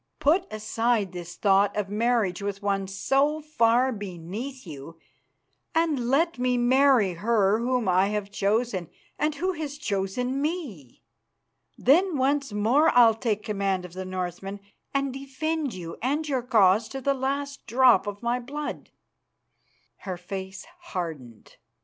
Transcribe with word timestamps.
Put 0.19 0.51
aside 0.51 1.11
this 1.11 1.35
thought 1.35 1.77
of 1.77 1.87
marriage 1.91 2.41
with 2.41 2.63
one 2.63 2.87
so 2.87 3.39
far 3.39 3.91
beneath 3.91 4.65
you, 4.65 4.97
and 5.75 6.09
let 6.09 6.39
me 6.39 6.57
marry 6.57 7.13
her 7.13 7.59
whom 7.59 7.87
I 7.87 8.07
have 8.07 8.31
chosen, 8.31 8.89
and 9.19 9.35
who 9.35 9.51
has 9.53 9.77
chosen 9.77 10.41
me. 10.41 11.03
Then 11.77 12.17
once 12.17 12.51
more 12.51 12.89
I'll 12.97 13.13
take 13.13 13.43
command 13.43 13.85
of 13.85 13.93
the 13.93 14.03
Northmen 14.03 14.59
and 14.91 15.13
defend 15.13 15.75
you 15.75 15.99
and 16.01 16.27
your 16.27 16.41
cause 16.41 16.87
to 16.89 16.99
the 16.99 17.13
last 17.13 17.67
drop 17.67 18.07
of 18.07 18.23
my 18.23 18.39
blood." 18.39 18.89
Her 19.97 20.17
face 20.17 20.65
hardened. 20.79 21.57